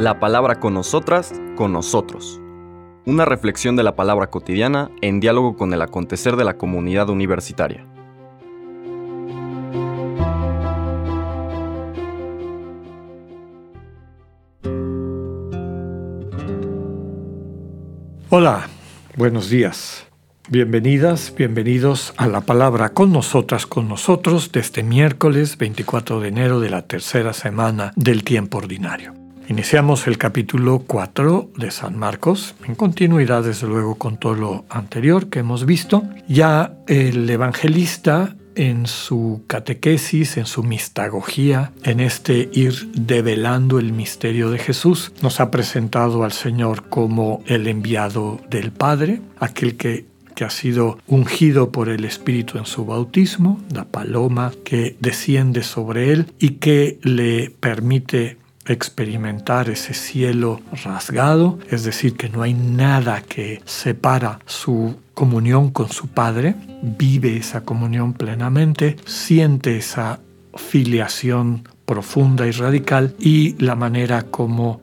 La 0.00 0.18
palabra 0.18 0.60
con 0.60 0.72
nosotras, 0.72 1.30
con 1.56 1.74
nosotros. 1.74 2.40
Una 3.04 3.26
reflexión 3.26 3.76
de 3.76 3.82
la 3.82 3.96
palabra 3.96 4.28
cotidiana 4.30 4.90
en 5.02 5.20
diálogo 5.20 5.58
con 5.58 5.74
el 5.74 5.82
acontecer 5.82 6.36
de 6.36 6.44
la 6.44 6.56
comunidad 6.56 7.10
universitaria. 7.10 7.86
Hola, 18.30 18.68
buenos 19.18 19.50
días. 19.50 20.06
Bienvenidas, 20.48 21.34
bienvenidos 21.36 22.14
a 22.16 22.26
la 22.26 22.40
palabra 22.40 22.94
con 22.94 23.12
nosotras, 23.12 23.66
con 23.66 23.86
nosotros, 23.86 24.50
de 24.50 24.60
este 24.60 24.82
miércoles 24.82 25.58
24 25.58 26.20
de 26.20 26.28
enero 26.28 26.58
de 26.58 26.70
la 26.70 26.86
tercera 26.86 27.34
semana 27.34 27.92
del 27.96 28.24
tiempo 28.24 28.56
ordinario. 28.56 29.29
Iniciamos 29.50 30.06
el 30.06 30.16
capítulo 30.16 30.84
4 30.86 31.50
de 31.56 31.72
San 31.72 31.98
Marcos, 31.98 32.54
en 32.68 32.76
continuidad 32.76 33.42
desde 33.42 33.66
luego 33.66 33.96
con 33.96 34.16
todo 34.16 34.36
lo 34.36 34.64
anterior 34.70 35.28
que 35.28 35.40
hemos 35.40 35.66
visto. 35.66 36.04
Ya 36.28 36.74
el 36.86 37.28
evangelista 37.28 38.36
en 38.54 38.86
su 38.86 39.42
catequesis, 39.48 40.36
en 40.36 40.46
su 40.46 40.62
mistagogía, 40.62 41.72
en 41.82 41.98
este 41.98 42.48
ir 42.52 42.92
develando 42.92 43.80
el 43.80 43.92
misterio 43.92 44.52
de 44.52 44.60
Jesús, 44.60 45.12
nos 45.20 45.40
ha 45.40 45.50
presentado 45.50 46.22
al 46.22 46.30
Señor 46.30 46.88
como 46.88 47.42
el 47.46 47.66
enviado 47.66 48.40
del 48.50 48.70
Padre, 48.70 49.20
aquel 49.40 49.76
que 49.76 50.08
que 50.36 50.44
ha 50.46 50.50
sido 50.50 50.96
ungido 51.06 51.70
por 51.70 51.90
el 51.90 52.06
Espíritu 52.06 52.56
en 52.56 52.64
su 52.64 52.86
bautismo, 52.86 53.60
la 53.74 53.84
paloma 53.84 54.52
que 54.64 54.96
desciende 54.98 55.62
sobre 55.62 56.12
él 56.12 56.32
y 56.38 56.52
que 56.52 56.98
le 57.02 57.50
permite 57.50 58.38
experimentar 58.70 59.68
ese 59.68 59.94
cielo 59.94 60.60
rasgado, 60.84 61.58
es 61.70 61.82
decir, 61.82 62.16
que 62.16 62.28
no 62.28 62.42
hay 62.42 62.54
nada 62.54 63.20
que 63.20 63.60
separa 63.64 64.38
su 64.46 64.96
comunión 65.12 65.70
con 65.70 65.90
su 65.90 66.06
Padre, 66.08 66.54
vive 66.82 67.36
esa 67.36 67.62
comunión 67.62 68.12
plenamente, 68.12 68.96
siente 69.06 69.76
esa 69.76 70.20
filiación 70.54 71.68
profunda 71.84 72.46
y 72.46 72.52
radical 72.52 73.14
y 73.18 73.56
la 73.62 73.74
manera 73.74 74.22
como 74.22 74.80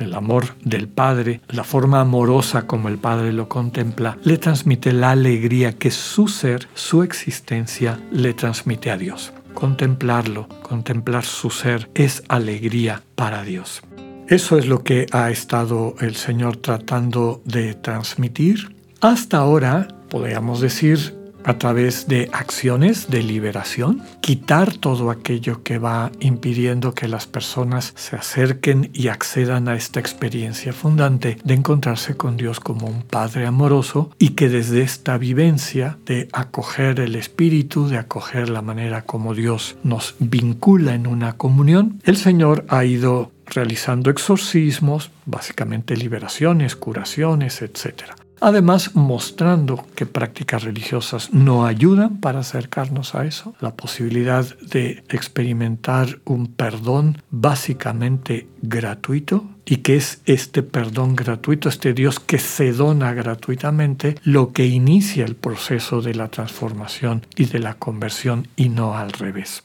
el 0.00 0.14
amor 0.14 0.56
del 0.64 0.88
Padre, 0.88 1.40
la 1.48 1.64
forma 1.64 2.00
amorosa 2.00 2.66
como 2.66 2.88
el 2.88 2.98
Padre 2.98 3.32
lo 3.32 3.48
contempla, 3.48 4.18
le 4.24 4.38
transmite 4.38 4.92
la 4.92 5.12
alegría 5.12 5.72
que 5.72 5.90
su 5.90 6.28
ser, 6.28 6.68
su 6.74 7.02
existencia, 7.02 8.00
le 8.10 8.34
transmite 8.34 8.90
a 8.90 8.96
Dios. 8.96 9.32
Contemplarlo, 9.58 10.46
contemplar 10.62 11.24
su 11.24 11.50
ser, 11.50 11.90
es 11.96 12.22
alegría 12.28 13.02
para 13.16 13.42
Dios. 13.42 13.82
Eso 14.28 14.56
es 14.56 14.68
lo 14.68 14.84
que 14.84 15.06
ha 15.10 15.32
estado 15.32 15.96
el 15.98 16.14
Señor 16.14 16.58
tratando 16.58 17.42
de 17.44 17.74
transmitir. 17.74 18.76
Hasta 19.00 19.38
ahora, 19.38 19.88
podríamos 20.10 20.60
decir, 20.60 21.17
a 21.44 21.58
través 21.58 22.08
de 22.08 22.28
acciones 22.32 23.08
de 23.08 23.22
liberación, 23.22 24.02
quitar 24.20 24.74
todo 24.74 25.10
aquello 25.10 25.62
que 25.62 25.78
va 25.78 26.10
impidiendo 26.20 26.94
que 26.94 27.08
las 27.08 27.26
personas 27.26 27.92
se 27.96 28.16
acerquen 28.16 28.90
y 28.92 29.08
accedan 29.08 29.68
a 29.68 29.76
esta 29.76 30.00
experiencia 30.00 30.72
fundante 30.72 31.38
de 31.44 31.54
encontrarse 31.54 32.16
con 32.16 32.36
Dios 32.36 32.60
como 32.60 32.86
un 32.86 33.02
Padre 33.02 33.46
amoroso 33.46 34.10
y 34.18 34.30
que 34.30 34.48
desde 34.48 34.82
esta 34.82 35.18
vivencia 35.18 35.98
de 36.06 36.28
acoger 36.32 37.00
el 37.00 37.14
Espíritu, 37.14 37.88
de 37.88 37.98
acoger 37.98 38.48
la 38.48 38.62
manera 38.62 39.02
como 39.02 39.34
Dios 39.34 39.76
nos 39.82 40.14
vincula 40.18 40.94
en 40.94 41.06
una 41.06 41.34
comunión, 41.34 42.00
el 42.04 42.16
Señor 42.16 42.64
ha 42.68 42.84
ido 42.84 43.32
realizando 43.46 44.10
exorcismos, 44.10 45.10
básicamente 45.24 45.96
liberaciones, 45.96 46.76
curaciones, 46.76 47.62
etc 47.62 48.27
además 48.40 48.94
mostrando 48.94 49.86
que 49.94 50.06
prácticas 50.06 50.64
religiosas 50.64 51.32
no 51.32 51.66
ayudan 51.66 52.18
para 52.18 52.40
acercarnos 52.40 53.14
a 53.14 53.26
eso, 53.26 53.54
la 53.60 53.74
posibilidad 53.74 54.44
de 54.58 55.04
experimentar 55.08 56.20
un 56.24 56.46
perdón 56.46 57.22
básicamente 57.30 58.48
gratuito 58.62 59.44
y 59.64 59.78
que 59.78 59.96
es 59.96 60.22
este 60.24 60.62
perdón 60.62 61.14
gratuito, 61.14 61.68
este 61.68 61.92
Dios 61.92 62.20
que 62.20 62.38
se 62.38 62.72
dona 62.72 63.12
gratuitamente, 63.12 64.16
lo 64.22 64.52
que 64.52 64.66
inicia 64.66 65.24
el 65.24 65.36
proceso 65.36 66.00
de 66.00 66.14
la 66.14 66.28
transformación 66.28 67.26
y 67.36 67.44
de 67.46 67.58
la 67.58 67.74
conversión 67.74 68.48
y 68.56 68.70
no 68.70 68.96
al 68.96 69.12
revés. 69.12 69.62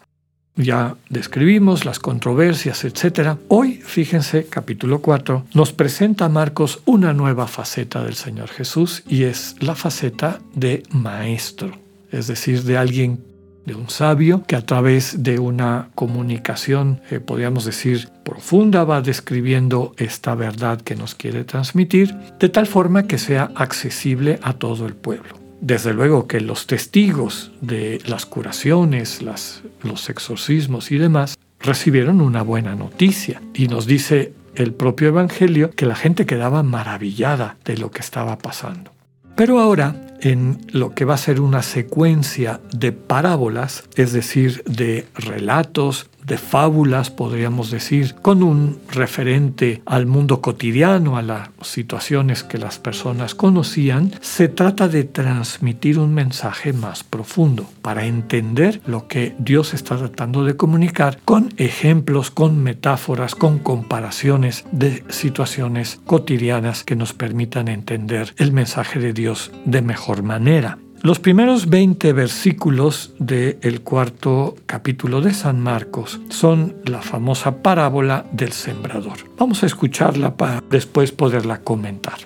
Ya 0.55 0.95
describimos 1.09 1.83
las 1.83 1.97
controversias, 1.97 2.83
etc. 2.85 3.37
Hoy, 3.47 3.73
fíjense, 3.83 4.45
capítulo 4.45 5.01
4, 5.01 5.45
nos 5.55 5.73
presenta 5.73 6.29
Marcos 6.29 6.81
una 6.85 7.11
nueva 7.11 7.47
faceta 7.47 8.03
del 8.03 8.13
Señor 8.13 8.49
Jesús 8.49 9.03
y 9.07 9.23
es 9.23 9.55
la 9.61 9.73
faceta 9.73 10.39
de 10.53 10.83
maestro, 10.91 11.71
es 12.11 12.27
decir, 12.27 12.63
de 12.63 12.77
alguien, 12.77 13.23
de 13.65 13.73
un 13.73 13.89
sabio 13.89 14.43
que 14.45 14.55
a 14.55 14.65
través 14.65 15.23
de 15.23 15.39
una 15.39 15.89
comunicación, 15.95 17.01
eh, 17.09 17.19
podríamos 17.19 17.65
decir, 17.65 18.09
profunda 18.23 18.83
va 18.83 19.01
describiendo 19.01 19.95
esta 19.97 20.35
verdad 20.35 20.81
que 20.81 20.95
nos 20.95 21.15
quiere 21.15 21.45
transmitir, 21.45 22.13
de 22.39 22.49
tal 22.49 22.67
forma 22.67 23.07
que 23.07 23.17
sea 23.17 23.49
accesible 23.55 24.37
a 24.43 24.53
todo 24.53 24.85
el 24.85 24.93
pueblo. 24.93 25.42
Desde 25.63 25.93
luego 25.93 26.27
que 26.27 26.41
los 26.41 26.67
testigos 26.67 27.53
de 27.61 28.01
las 28.05 28.25
curaciones, 28.25 29.21
los 29.21 30.09
exorcismos 30.09 30.91
y 30.91 30.97
demás 30.97 31.37
recibieron 31.61 32.19
una 32.19 32.41
buena 32.41 32.75
noticia 32.75 33.41
y 33.53 33.69
nos 33.69 33.87
dice 33.87 34.33
el 34.55 34.73
propio 34.73 35.07
Evangelio 35.07 35.71
que 35.71 35.85
la 35.85 35.95
gente 35.95 36.25
quedaba 36.25 36.63
maravillada 36.63 37.55
de 37.63 37.77
lo 37.77 37.91
que 37.91 38.01
estaba 38.01 38.37
pasando. 38.39 38.91
Pero 39.37 39.61
ahora, 39.61 39.95
en 40.19 40.59
lo 40.73 40.93
que 40.93 41.05
va 41.05 41.13
a 41.13 41.17
ser 41.17 41.39
una 41.39 41.63
secuencia 41.63 42.59
de 42.73 42.91
parábolas, 42.91 43.85
es 43.95 44.11
decir, 44.11 44.65
de 44.65 45.07
relatos, 45.15 46.09
de 46.25 46.37
fábulas, 46.37 47.09
podríamos 47.09 47.71
decir, 47.71 48.15
con 48.21 48.43
un 48.43 48.79
referente 48.91 49.81
al 49.85 50.05
mundo 50.05 50.41
cotidiano, 50.41 51.17
a 51.17 51.21
las 51.21 51.49
situaciones 51.61 52.43
que 52.43 52.57
las 52.57 52.79
personas 52.79 53.35
conocían, 53.35 54.11
se 54.21 54.47
trata 54.47 54.87
de 54.87 55.03
transmitir 55.03 55.99
un 55.99 56.13
mensaje 56.13 56.73
más 56.73 57.03
profundo 57.03 57.65
para 57.81 58.05
entender 58.05 58.81
lo 58.85 59.07
que 59.07 59.35
Dios 59.39 59.73
está 59.73 59.97
tratando 59.97 60.43
de 60.43 60.55
comunicar 60.55 61.19
con 61.25 61.53
ejemplos, 61.57 62.31
con 62.31 62.61
metáforas, 62.61 63.35
con 63.35 63.59
comparaciones 63.59 64.65
de 64.71 65.03
situaciones 65.09 65.99
cotidianas 66.05 66.83
que 66.83 66.95
nos 66.95 67.13
permitan 67.13 67.67
entender 67.67 68.33
el 68.37 68.51
mensaje 68.51 68.99
de 68.99 69.13
Dios 69.13 69.51
de 69.65 69.81
mejor 69.81 70.23
manera. 70.23 70.77
Los 71.03 71.19
primeros 71.19 71.69
20 71.69 72.13
versículos 72.13 73.11
del 73.19 73.81
cuarto 73.81 74.55
capítulo 74.65 75.19
de 75.19 75.33
San 75.33 75.59
Marcos 75.59 76.21
son 76.29 76.77
la 76.85 77.01
famosa 77.01 77.61
parábola 77.61 78.25
del 78.31 78.53
sembrador. 78.53 79.17
Vamos 79.37 79.63
a 79.63 79.65
escucharla 79.65 80.37
para 80.37 80.63
después 80.69 81.11
poderla 81.11 81.59
comentar. 81.59 82.19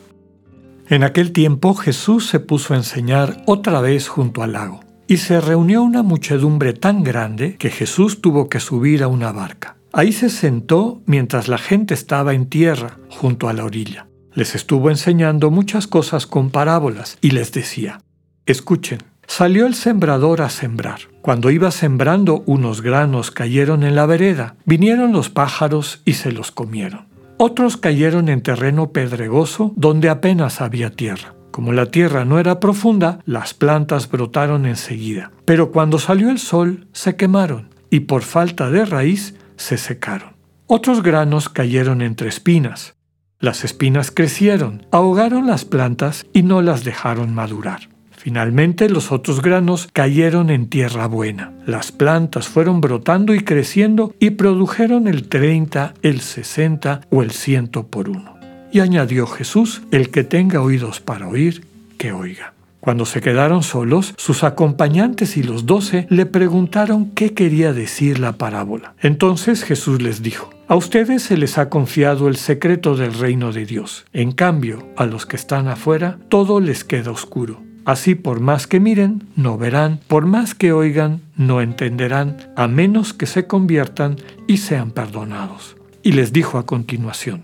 En 0.90 1.04
aquel 1.04 1.32
tiempo 1.32 1.74
Jesús 1.74 2.28
se 2.28 2.40
puso 2.40 2.76
a 2.76 2.78
enseñar 2.78 3.42
otra 3.48 3.82
vez 3.82 4.08
junto 4.08 4.44
al 4.44 4.54
lago, 4.54 4.82
y 5.08 5.18
se 5.18 5.42
reunió 5.42 5.82
una 5.82 6.04
muchedumbre 6.04 6.74
tan 6.74 7.04
grande 7.04 7.56
que 7.58 7.72
Jesús 7.72 8.22
tuvo 8.22 8.48
que 8.48 8.60
subir 8.60 9.02
a 9.02 9.08
una 9.08 9.32
barca. 9.32 9.78
Ahí 9.92 10.12
se 10.12 10.30
sentó 10.30 11.02
mientras 11.08 11.48
la 11.48 11.58
gente 11.58 11.96
estaba 11.96 12.36
en 12.36 12.46
tierra, 12.46 13.00
junto 13.10 13.50
a 13.50 13.54
la 13.54 13.66
orilla. 13.66 14.06
Les 14.36 14.54
estuvo 14.54 14.92
enseñando 14.92 15.50
muchas 15.50 15.88
cosas 15.88 16.28
con 16.28 16.52
parábolas 16.52 17.18
y 17.22 17.32
les 17.32 17.52
decía, 17.52 18.02
Escuchen, 18.48 19.00
salió 19.28 19.68
el 19.68 19.76
sembrador 19.76 20.42
a 20.42 20.50
sembrar. 20.50 21.02
Cuando 21.22 21.52
iba 21.52 21.70
sembrando 21.70 22.44
unos 22.46 22.82
granos 22.82 23.30
cayeron 23.30 23.84
en 23.84 23.94
la 23.94 24.06
vereda, 24.06 24.56
vinieron 24.64 25.12
los 25.12 25.30
pájaros 25.30 26.02
y 26.06 26.14
se 26.14 26.32
los 26.32 26.52
comieron. 26.52 27.08
Otros 27.38 27.76
cayeron 27.76 28.30
en 28.30 28.42
terreno 28.42 28.94
pedregoso 28.94 29.74
donde 29.76 30.08
apenas 30.08 30.62
había 30.62 30.92
tierra. 30.92 31.36
Como 31.52 31.74
la 31.74 31.88
tierra 31.88 32.24
no 32.24 32.40
era 32.40 32.62
profunda, 32.62 33.20
las 33.26 33.54
plantas 33.54 34.10
brotaron 34.10 34.66
enseguida. 34.66 35.32
Pero 35.44 35.74
cuando 35.74 36.00
salió 36.00 36.30
el 36.30 36.40
sol, 36.40 36.88
se 36.94 37.18
quemaron 37.18 37.76
y 37.90 38.02
por 38.02 38.22
falta 38.22 38.70
de 38.70 38.86
raíz 38.86 39.36
se 39.58 39.78
secaron. 39.78 40.38
Otros 40.68 41.04
granos 41.04 41.50
cayeron 41.50 42.02
entre 42.02 42.30
espinas. 42.30 42.96
Las 43.40 43.66
espinas 43.66 44.10
crecieron, 44.10 44.88
ahogaron 44.92 45.48
las 45.48 45.66
plantas 45.66 46.26
y 46.32 46.44
no 46.44 46.62
las 46.62 46.86
dejaron 46.86 47.36
madurar. 47.36 47.90
Finalmente 48.28 48.90
los 48.90 49.14
otros 49.14 49.42
granos 49.42 49.88
cayeron 49.94 50.50
en 50.50 50.68
tierra 50.68 51.08
buena. 51.08 51.54
Las 51.66 51.94
plantas 51.94 52.50
fueron 52.50 52.82
brotando 52.82 53.34
y 53.34 53.40
creciendo 53.40 54.14
y 54.20 54.32
produjeron 54.32 55.08
el 55.08 55.30
30, 55.30 55.94
el 56.02 56.20
60 56.20 57.04
o 57.10 57.24
el 57.24 57.32
100 57.32 57.70
por 57.90 58.10
uno. 58.10 58.38
Y 58.70 58.82
añadió 58.82 59.28
Jesús, 59.28 59.82
el 59.92 60.10
que 60.10 60.26
tenga 60.26 60.60
oídos 60.60 61.00
para 61.00 61.30
oír, 61.30 61.64
que 61.98 62.12
oiga. 62.12 62.54
Cuando 62.82 63.06
se 63.06 63.22
quedaron 63.22 63.64
solos, 63.64 64.14
sus 64.18 64.44
acompañantes 64.44 65.38
y 65.38 65.44
los 65.44 65.66
doce 65.66 66.06
le 66.10 66.26
preguntaron 66.26 67.12
qué 67.12 67.34
quería 67.34 67.72
decir 67.72 68.20
la 68.20 68.34
parábola. 68.34 68.94
Entonces 69.00 69.64
Jesús 69.64 70.02
les 70.02 70.22
dijo, 70.22 70.50
a 70.68 70.76
ustedes 70.76 71.24
se 71.24 71.38
les 71.38 71.58
ha 71.58 71.70
confiado 71.70 72.28
el 72.28 72.36
secreto 72.36 72.98
del 72.98 73.14
reino 73.14 73.54
de 73.54 73.66
Dios. 73.66 74.06
En 74.12 74.34
cambio, 74.34 74.86
a 74.98 75.06
los 75.06 75.26
que 75.26 75.38
están 75.38 75.70
afuera, 75.70 76.20
todo 76.28 76.60
les 76.60 76.84
queda 76.84 77.12
oscuro. 77.12 77.66
Así 77.88 78.16
por 78.16 78.42
más 78.42 78.68
que 78.68 78.82
miren, 78.82 79.24
no 79.38 79.58
verán, 79.58 80.02
por 80.10 80.26
más 80.26 80.54
que 80.54 80.74
oigan, 80.74 81.22
no 81.38 81.62
entenderán, 81.62 82.36
a 82.58 82.68
menos 82.68 83.14
que 83.14 83.26
se 83.26 83.48
conviertan 83.48 84.18
y 84.46 84.58
sean 84.58 84.92
perdonados. 84.92 85.78
Y 86.04 86.12
les 86.12 86.34
dijo 86.34 86.58
a 86.58 86.66
continuación, 86.66 87.44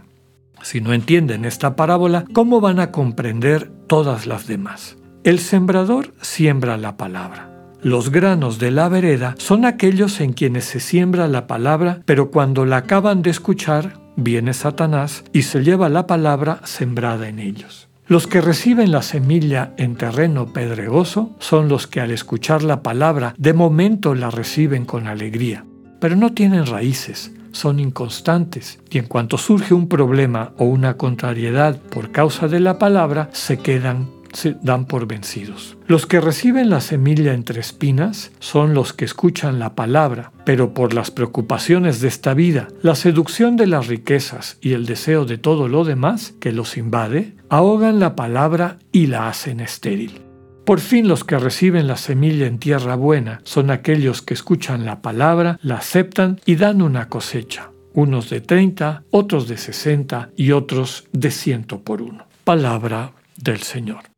si 0.61 0.81
no 0.81 0.91
entienden 0.91 1.45
esta 1.45 1.77
parábola, 1.77 2.25
¿cómo 2.33 2.59
van 2.59 2.81
a 2.81 2.91
comprender 2.91 3.71
todas 3.87 4.27
las 4.27 4.45
demás? 4.45 4.97
El 5.23 5.39
sembrador 5.39 6.13
siembra 6.19 6.75
la 6.75 6.97
palabra. 6.97 7.49
Los 7.81 8.11
granos 8.11 8.59
de 8.59 8.71
la 8.71 8.89
vereda 8.89 9.35
son 9.37 9.63
aquellos 9.63 10.19
en 10.19 10.33
quienes 10.33 10.65
se 10.65 10.81
siembra 10.81 11.29
la 11.29 11.47
palabra, 11.47 12.01
pero 12.03 12.31
cuando 12.31 12.65
la 12.65 12.77
acaban 12.77 13.21
de 13.21 13.29
escuchar, 13.29 13.97
viene 14.17 14.53
Satanás 14.53 15.23
y 15.31 15.43
se 15.43 15.63
lleva 15.63 15.87
la 15.87 16.05
palabra 16.05 16.59
sembrada 16.65 17.29
en 17.29 17.39
ellos. 17.39 17.87
Los 18.05 18.27
que 18.27 18.41
reciben 18.41 18.91
la 18.91 19.01
semilla 19.01 19.73
en 19.77 19.95
terreno 19.95 20.51
pedregoso 20.51 21.31
son 21.39 21.69
los 21.69 21.87
que 21.87 22.01
al 22.01 22.11
escuchar 22.11 22.61
la 22.61 22.83
palabra 22.83 23.33
de 23.37 23.53
momento 23.53 24.13
la 24.13 24.29
reciben 24.29 24.83
con 24.83 25.07
alegría, 25.07 25.63
pero 26.01 26.17
no 26.17 26.33
tienen 26.33 26.65
raíces, 26.65 27.31
son 27.53 27.79
inconstantes 27.79 28.79
y 28.89 28.97
en 28.97 29.05
cuanto 29.05 29.37
surge 29.37 29.73
un 29.73 29.87
problema 29.87 30.51
o 30.57 30.65
una 30.65 30.97
contrariedad 30.97 31.79
por 31.79 32.11
causa 32.11 32.49
de 32.49 32.59
la 32.59 32.77
palabra, 32.77 33.29
se 33.31 33.59
quedan 33.59 34.09
se 34.33 34.55
dan 34.61 34.85
por 34.85 35.07
vencidos. 35.07 35.77
Los 35.87 36.05
que 36.05 36.21
reciben 36.21 36.69
la 36.69 36.81
semilla 36.81 37.33
entre 37.33 37.59
espinas 37.59 38.31
son 38.39 38.73
los 38.73 38.93
que 38.93 39.05
escuchan 39.05 39.59
la 39.59 39.75
palabra, 39.75 40.31
pero 40.45 40.73
por 40.73 40.93
las 40.93 41.11
preocupaciones 41.11 42.01
de 42.01 42.07
esta 42.07 42.33
vida, 42.33 42.67
la 42.81 42.95
seducción 42.95 43.55
de 43.55 43.67
las 43.67 43.87
riquezas 43.87 44.57
y 44.61 44.73
el 44.73 44.85
deseo 44.85 45.25
de 45.25 45.37
todo 45.37 45.67
lo 45.67 45.83
demás 45.83 46.33
que 46.39 46.51
los 46.51 46.77
invade, 46.77 47.35
ahogan 47.49 47.99
la 47.99 48.15
palabra 48.15 48.79
y 48.91 49.07
la 49.07 49.29
hacen 49.29 49.59
estéril. 49.59 50.21
Por 50.65 50.79
fin 50.79 51.09
los 51.09 51.25
que 51.25 51.37
reciben 51.37 51.87
la 51.87 51.97
semilla 51.97 52.47
en 52.47 52.57
tierra 52.57 52.95
buena 52.95 53.41
son 53.43 53.69
aquellos 53.69 54.21
que 54.21 54.33
escuchan 54.33 54.85
la 54.85 55.01
palabra, 55.01 55.59
la 55.61 55.75
aceptan 55.75 56.39
y 56.45 56.55
dan 56.55 56.81
una 56.81 57.09
cosecha, 57.09 57.71
unos 57.93 58.29
de 58.29 58.39
30, 58.39 59.03
otros 59.11 59.49
de 59.49 59.57
60 59.57 60.29
y 60.37 60.51
otros 60.51 61.05
de 61.11 61.31
ciento 61.31 61.81
por 61.81 62.01
uno. 62.01 62.27
Palabra 62.45 63.11
del 63.37 63.61
Señor. 63.61 64.12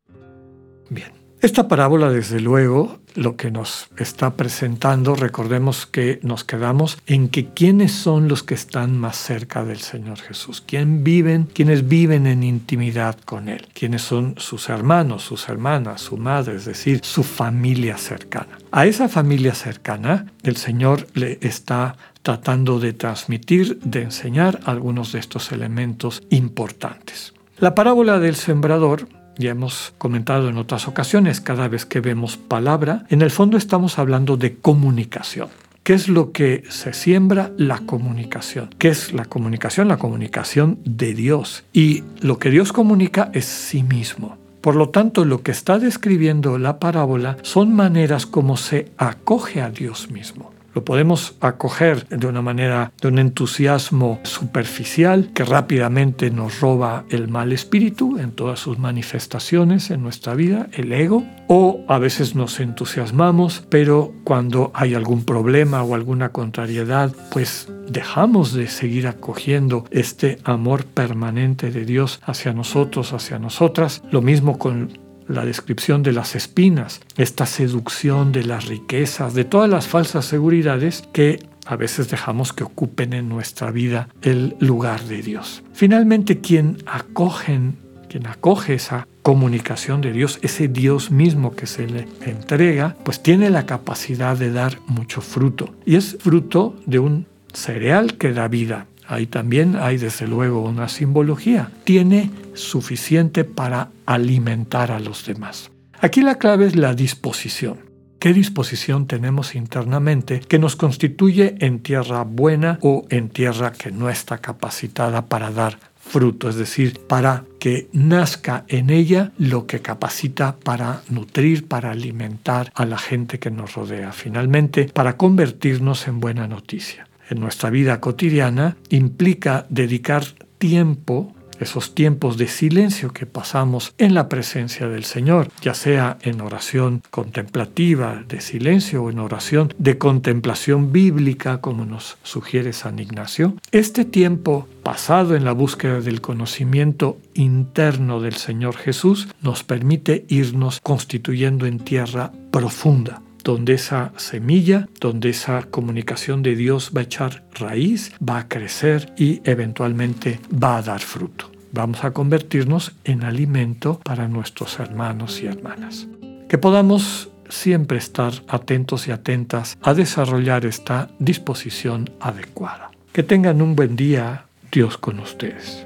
Esta 1.46 1.68
parábola, 1.68 2.10
desde 2.10 2.40
luego, 2.40 2.98
lo 3.14 3.36
que 3.38 3.52
nos 3.52 3.88
está 3.98 4.36
presentando, 4.36 5.14
recordemos 5.14 5.86
que 5.86 6.20
nos 6.24 6.44
quedamos 6.44 6.98
en 7.06 7.30
que 7.30 7.50
quiénes 7.50 7.92
son 7.92 8.28
los 8.28 8.42
que 8.42 8.56
están 8.56 8.98
más 8.98 9.16
cerca 9.16 9.64
del 9.64 9.78
Señor 9.78 10.18
Jesús, 10.18 10.64
quién 10.66 11.04
viven, 11.04 11.48
quiénes 11.54 11.88
viven 11.88 12.26
en 12.26 12.42
intimidad 12.42 13.20
con 13.26 13.48
Él, 13.48 13.68
quiénes 13.76 14.02
son 14.02 14.34
sus 14.40 14.70
hermanos, 14.70 15.22
sus 15.22 15.48
hermanas, 15.48 16.02
su 16.02 16.18
madre, 16.18 16.56
es 16.56 16.66
decir, 16.66 17.02
su 17.04 17.22
familia 17.22 18.00
cercana. 18.00 18.58
A 18.72 18.88
esa 18.88 19.08
familia 19.08 19.54
cercana, 19.54 20.34
el 20.42 20.58
Señor 20.58 21.06
le 21.14 21.38
está 21.44 21.96
tratando 22.24 22.80
de 22.80 22.94
transmitir, 22.94 23.80
de 23.84 24.02
enseñar 24.02 24.62
algunos 24.66 25.12
de 25.12 25.20
estos 25.20 25.52
elementos 25.52 26.24
importantes. 26.32 27.36
La 27.60 27.76
parábola 27.76 28.18
del 28.18 28.36
sembrador 28.36 29.08
ya 29.38 29.52
hemos 29.52 29.94
comentado 29.98 30.50
en 30.50 30.58
otras 30.58 30.88
ocasiones, 30.88 31.42
cada 31.42 31.68
vez 31.68 31.86
que 31.86 32.00
vemos 32.00 32.38
palabra, 32.38 33.06
en 33.10 33.22
el 33.22 33.32
fondo 33.32 33.58
estamos 33.58 34.00
hablando 34.00 34.38
de 34.38 34.56
comunicación. 34.56 35.50
¿Qué 35.84 35.94
es 35.94 36.08
lo 36.08 36.32
que 36.32 36.64
se 36.70 36.94
siembra? 36.94 37.52
La 37.58 37.80
comunicación. 37.80 38.70
¿Qué 38.80 38.88
es 38.88 39.14
la 39.14 39.26
comunicación? 39.26 39.88
La 39.88 39.98
comunicación 39.98 40.80
de 40.84 41.14
Dios. 41.14 41.64
Y 41.74 42.04
lo 42.22 42.40
que 42.40 42.50
Dios 42.50 42.74
comunica 42.74 43.30
es 43.34 43.46
sí 43.46 43.84
mismo. 43.84 44.38
Por 44.62 44.76
lo 44.76 44.90
tanto, 44.90 45.26
lo 45.26 45.44
que 45.44 45.52
está 45.52 45.78
describiendo 45.78 46.58
la 46.58 46.80
parábola 46.80 47.38
son 47.44 47.76
maneras 47.76 48.26
como 48.26 48.58
se 48.58 48.92
acoge 48.98 49.62
a 49.62 49.70
Dios 49.70 50.10
mismo 50.10 50.55
lo 50.76 50.84
podemos 50.84 51.36
acoger 51.40 52.06
de 52.10 52.28
una 52.28 52.42
manera, 52.42 52.92
de 53.02 53.08
un 53.08 53.18
entusiasmo 53.18 54.20
superficial 54.24 55.32
que 55.34 55.46
rápidamente 55.46 56.30
nos 56.30 56.60
roba 56.60 57.06
el 57.10 57.30
mal 57.30 57.54
espíritu 57.54 58.20
en 58.20 58.34
todas 58.34 58.60
sus 58.60 58.78
manifestaciones 58.78 59.90
en 59.90 60.04
nuestra 60.04 60.36
vida, 60.36 60.68
el 60.74 60.92
ego, 60.92 61.24
o 61.48 61.86
a 61.88 61.98
veces 61.98 62.36
nos 62.36 62.60
entusiasmamos, 62.60 63.66
pero 63.70 64.14
cuando 64.26 64.72
hay 64.74 64.96
algún 64.96 65.24
problema 65.24 65.82
o 65.82 65.96
alguna 65.96 66.30
contrariedad, 66.30 67.12
pues 67.32 67.72
dejamos 67.88 68.54
de 68.54 68.68
seguir 68.68 69.08
acogiendo 69.08 69.86
este 69.92 70.40
amor 70.44 70.86
permanente 70.86 71.72
de 71.72 71.86
Dios 71.86 72.20
hacia 72.26 72.52
nosotros, 72.52 73.14
hacia 73.14 73.40
nosotras. 73.40 74.04
Lo 74.12 74.22
mismo 74.22 74.58
con 74.58 75.05
la 75.28 75.46
descripción 75.46 76.04
de 76.04 76.12
las 76.12 76.36
espinas, 76.36 77.02
esta 77.18 77.46
seducción 77.46 78.32
de 78.32 78.44
las 78.44 78.66
riquezas, 78.66 79.34
de 79.34 79.46
todas 79.46 79.70
las 79.70 79.88
falsas 79.88 80.26
seguridades 80.26 81.04
que 81.14 81.40
a 81.66 81.76
veces 81.76 82.10
dejamos 82.10 82.54
que 82.54 82.64
ocupen 82.64 83.14
en 83.14 83.28
nuestra 83.28 83.72
vida 83.72 84.08
el 84.22 84.56
lugar 84.60 85.04
de 85.06 85.22
Dios. 85.22 85.64
Finalmente, 85.74 86.40
quien 86.40 86.78
acogen, 86.86 87.78
quien 88.08 88.28
acoge 88.28 88.76
esa 88.76 89.08
comunicación 89.24 90.02
de 90.02 90.12
Dios, 90.12 90.38
ese 90.44 90.68
Dios 90.68 91.10
mismo 91.10 91.56
que 91.56 91.66
se 91.66 91.88
le 91.88 92.08
entrega, 92.26 92.96
pues 93.04 93.24
tiene 93.24 93.50
la 93.50 93.66
capacidad 93.66 94.38
de 94.38 94.52
dar 94.52 94.80
mucho 94.86 95.22
fruto. 95.22 95.74
Y 95.86 95.96
es 95.96 96.18
fruto 96.20 96.76
de 96.86 97.00
un 97.00 97.26
cereal 97.52 98.18
que 98.18 98.34
da 98.34 98.48
vida, 98.48 98.86
ahí 99.08 99.28
también 99.28 99.76
hay 99.76 99.98
desde 99.98 100.28
luego 100.28 100.62
una 100.62 100.90
simbología, 100.90 101.72
tiene 101.84 102.32
suficiente 102.54 103.44
para 103.44 103.90
alimentar 104.06 104.92
a 104.92 105.00
los 105.00 105.26
demás. 105.26 105.72
Aquí 106.00 106.22
la 106.22 106.36
clave 106.36 106.68
es 106.68 106.76
la 106.76 106.94
disposición. 106.94 107.80
¿Qué 108.20 108.34
disposición 108.34 109.06
tenemos 109.08 109.56
internamente 109.56 110.40
que 110.40 110.58
nos 110.58 110.76
constituye 110.76 111.56
en 111.60 111.80
tierra 111.80 112.24
buena 112.24 112.80
o 112.82 113.06
en 113.10 113.30
tierra 113.30 113.72
que 113.72 113.92
no 113.92 114.10
está 114.10 114.40
capacitada 114.40 115.28
para 115.28 115.52
dar 115.52 115.78
fruto? 115.96 116.50
Es 116.50 116.56
decir, 116.56 117.02
para 117.08 117.44
que 117.60 117.88
nazca 117.94 118.66
en 118.68 118.90
ella 118.90 119.32
lo 119.38 119.68
que 119.68 119.82
capacita 119.82 120.56
para 120.56 121.04
nutrir, 121.10 121.68
para 121.68 121.92
alimentar 121.92 122.72
a 122.74 122.86
la 122.86 122.98
gente 122.98 123.38
que 123.38 123.52
nos 123.52 123.76
rodea. 123.76 124.12
Finalmente, 124.12 124.86
para 124.86 125.18
convertirnos 125.18 126.08
en 126.08 126.20
buena 126.20 126.48
noticia 126.48 127.08
en 127.30 127.40
nuestra 127.40 127.70
vida 127.70 128.00
cotidiana 128.00 128.78
implica 128.90 129.66
dedicar 129.70 130.24
tiempo 130.58 131.36
esos 131.60 131.96
tiempos 131.96 132.38
de 132.38 132.48
silencio 132.48 133.12
que 133.14 133.26
pasamos 133.26 133.94
en 133.98 134.14
la 134.14 134.30
presencia 134.30 134.88
del 134.88 135.04
Señor, 135.04 135.50
ya 135.62 135.74
sea 135.74 136.18
en 136.22 136.42
oración 136.42 137.02
contemplativa 137.12 138.24
de 138.28 138.42
silencio 138.42 139.04
o 139.04 139.10
en 139.10 139.20
oración 139.20 139.74
de 139.78 139.98
contemplación 139.98 140.92
bíblica, 140.92 141.62
como 141.62 141.86
nos 141.86 142.18
sugiere 142.24 142.74
San 142.74 143.00
Ignacio. 143.00 143.56
Este 143.72 144.06
tiempo 144.06 144.68
pasado 144.84 145.36
en 145.36 145.46
la 145.46 145.54
búsqueda 145.54 146.02
del 146.02 146.22
conocimiento 146.22 147.18
interno 147.34 148.20
del 148.22 148.36
Señor 148.36 148.76
Jesús 148.76 149.28
nos 149.42 149.64
permite 149.64 150.26
irnos 150.28 150.80
constituyendo 150.82 151.66
en 151.66 151.80
tierra 151.80 152.32
profunda 152.52 153.22
donde 153.46 153.76
esa 153.76 154.12
semilla, 154.18 154.90
donde 155.00 155.30
esa 155.30 155.62
comunicación 155.62 156.44
de 156.44 156.56
Dios 156.56 156.92
va 156.94 157.02
a 157.02 157.04
echar 157.04 157.44
raíz, 157.54 158.12
va 158.18 158.40
a 158.40 158.48
crecer 158.50 159.14
y 159.18 159.40
eventualmente 159.46 160.40
va 160.52 160.78
a 160.78 160.82
dar 160.82 161.00
fruto. 161.00 161.52
Vamos 161.72 162.04
a 162.04 162.12
convertirnos 162.12 162.94
en 163.04 163.24
alimento 163.24 164.00
para 164.04 164.28
nuestros 164.28 164.80
hermanos 164.80 165.42
y 165.42 165.46
hermanas. 165.46 166.08
Que 166.50 166.58
podamos 166.58 167.30
siempre 167.48 168.00
estar 168.00 168.34
atentos 168.48 169.08
y 169.08 169.12
atentas 169.12 169.78
a 169.82 169.94
desarrollar 169.94 170.66
esta 170.66 171.10
disposición 171.20 172.10
adecuada. 172.20 172.92
Que 173.14 173.24
tengan 173.24 173.62
un 173.62 173.76
buen 173.76 173.96
día, 173.96 174.46
Dios 174.72 174.98
con 174.98 175.20
ustedes. 175.20 175.86